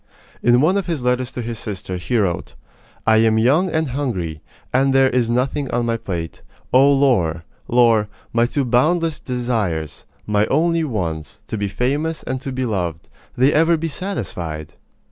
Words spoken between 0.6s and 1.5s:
one of his letters to